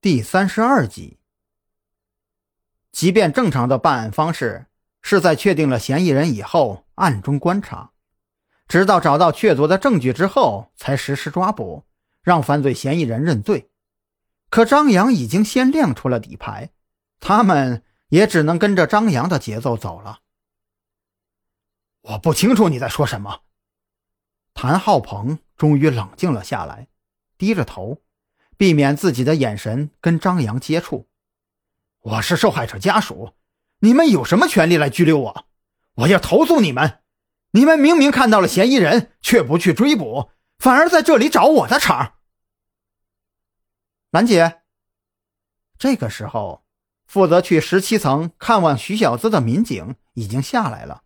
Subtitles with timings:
[0.00, 1.18] 第三十二集。
[2.92, 4.66] 即便正常的办案方式
[5.02, 7.90] 是在确定了嫌疑人以后暗中观察，
[8.68, 11.84] 直到找到确凿的证据之后才实施抓捕，
[12.22, 13.72] 让犯罪嫌疑人认罪。
[14.50, 16.70] 可张扬已经先亮出了底牌，
[17.18, 20.20] 他们也只能跟着张扬的节奏走了。
[22.02, 23.40] 我不清楚你在说什么。
[24.54, 26.86] 谭浩鹏终于冷静了下来，
[27.36, 28.00] 低着头，
[28.58, 31.08] 避免自己的眼神跟张扬接触。
[32.00, 33.34] 我是受害者家属，
[33.78, 35.46] 你们有什么权利来拘留我？
[35.94, 37.00] 我要投诉你们！
[37.52, 42.16] 你们明明看到了嫌疑人，却不去追捕，反而在这里找我的茬。
[44.10, 44.62] 兰姐，
[45.78, 46.64] 这个时候，
[47.06, 51.04] 负责去十七层看望徐小子的民警已经下来了。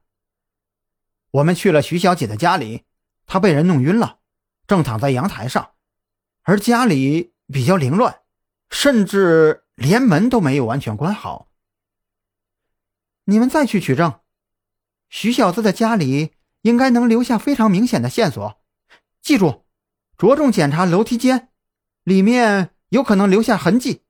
[1.32, 2.84] 我们去了徐小姐的家里，
[3.26, 4.20] 她被人弄晕了，
[4.66, 5.72] 正躺在阳台上，
[6.42, 8.22] 而家里比较凌乱，
[8.70, 11.48] 甚至连门都没有完全关好。
[13.26, 14.20] 你们再去取证，
[15.08, 18.60] 徐小子的家里应该能留下非常明显的线索。
[19.20, 19.66] 记住，
[20.16, 21.50] 着重检查楼梯间，
[22.02, 22.70] 里面。
[22.92, 24.02] 有可能留下痕迹，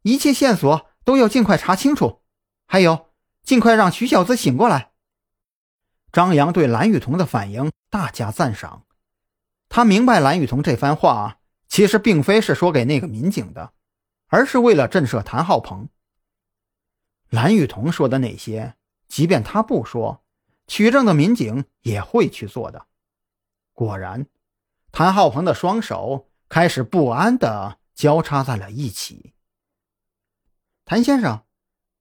[0.00, 2.22] 一切线索都要尽快查清楚。
[2.64, 3.10] 还有，
[3.42, 4.92] 尽快让徐小子醒过来。
[6.10, 8.86] 张扬对蓝雨桐的反应大加赞赏，
[9.68, 11.36] 他明白蓝雨桐这番话
[11.76, 13.74] 其实并非是说给那个民警的，
[14.28, 15.90] 而是为了震慑谭浩鹏。
[17.28, 18.76] 蓝雨桐说的那些，
[19.08, 20.24] 即便他不说，
[20.66, 22.86] 取证的民警也会去做的。
[23.74, 24.26] 果然，
[24.90, 26.30] 谭浩鹏的双手。
[26.48, 29.34] 开始不安的交叉在了一起。
[30.86, 31.44] 谭先生，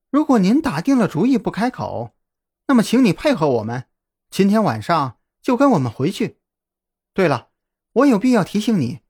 [0.10, 2.16] 如果您打定了主意不开口，
[2.68, 3.90] 那么请你配合我们，
[4.30, 6.40] 今天晚上就跟我们回去。
[7.14, 7.50] 对了，
[7.92, 9.02] 我有必要提醒你，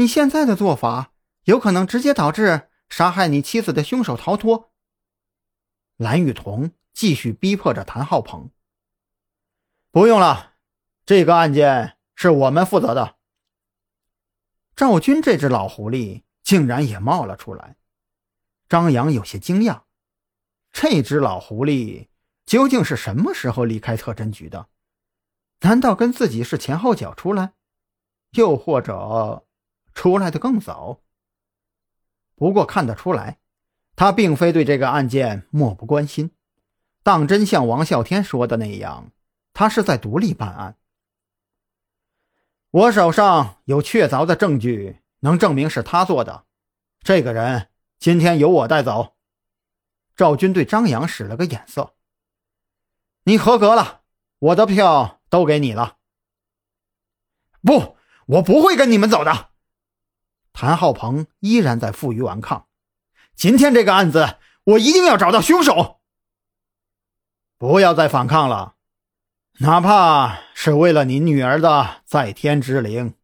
[0.00, 1.12] 你现在的做法
[1.44, 4.72] 有可能直接导致杀害你妻子的凶手逃脱。
[5.98, 8.50] 蓝雨桐继续逼迫着谭浩鹏
[9.92, 10.54] ：“不用了，
[11.04, 13.18] 这个案件是我们负责的。”
[14.74, 17.76] 赵军这只老狐狸竟然也冒了出来，
[18.70, 19.82] 张扬有些惊讶。
[20.72, 22.08] 这只老狐狸
[22.46, 24.68] 究竟是什么时候离开特侦局的？
[25.60, 27.52] 难道跟自己是前后脚出来，
[28.30, 29.44] 又或者
[29.94, 31.00] 出来的更早？
[32.36, 33.38] 不过看得出来，
[33.96, 36.30] 他并非对这个案件漠不关心。
[37.02, 39.10] 当真像王啸天说的那样，
[39.52, 40.76] 他是在独立办案。
[42.70, 46.44] 我手上有确凿的证据，能证明是他做的。
[47.02, 47.68] 这个人
[47.98, 49.16] 今天由我带走。
[50.14, 51.94] 赵军对张扬使了个眼色
[53.24, 54.02] ：“你合格了，
[54.38, 55.96] 我的票都给你了。”
[57.62, 57.96] 不，
[58.26, 59.49] 我不会跟你们走的。
[60.52, 62.66] 谭浩鹏依然在负隅顽抗。
[63.34, 66.00] 今天这个案子，我一定要找到凶手。
[67.56, 68.76] 不要再反抗了。
[69.58, 73.14] 哪怕是为了你女儿的在天之灵，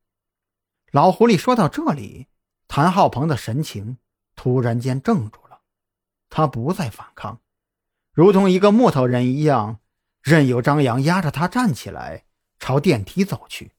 [0.91, 2.27] 老狐狸说到这里，
[2.69, 3.99] 谭浩鹏的神情
[4.35, 5.61] 突然间怔住了。
[6.29, 7.41] 他不再反抗，
[8.13, 9.81] 如同一个木头人一样，
[10.21, 12.25] 任由张扬压着他站起来，
[12.59, 13.73] 朝电梯走去。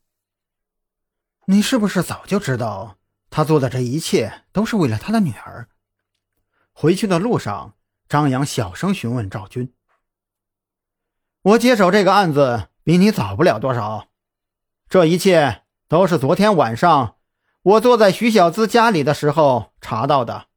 [1.45, 2.96] 你是不是早就知道
[3.29, 5.69] 他做的这一切都是为了他的女儿？
[6.71, 7.75] 回去的路上，
[8.07, 9.73] 张扬小声询问赵军。
[11.41, 14.09] 我接手这个案子比你早不了多少，
[14.89, 17.17] 这一切都是昨天晚上
[17.61, 20.47] 我坐在徐小姿家里的时候查到的。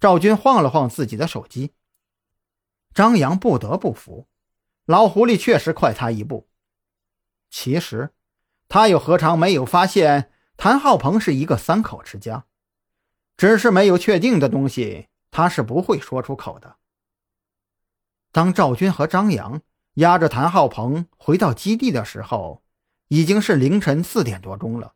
[0.00, 1.74] 赵军晃了晃自己的手机。
[2.92, 4.28] 张扬不得不服，
[4.84, 6.48] 老狐狸确实快他一步。
[7.50, 8.14] 其实，
[8.68, 12.44] 他又何尝没有发现谭浩鹏是一个三口之家？
[13.36, 16.76] 只是没有确定的东西，他是不会说出口的。
[18.32, 19.62] 当赵军和张扬。
[19.98, 22.64] 押着谭浩鹏回到基地的时候，
[23.06, 24.94] 已经是凌晨四点多钟了。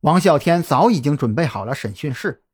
[0.00, 2.44] 王啸天早已经准备好了审讯室，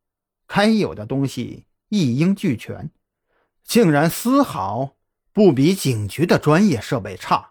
[0.46, 2.92] 该有的东西一应俱全，
[3.64, 4.94] 竟然丝毫
[5.32, 7.50] 不比警局的专业设备差。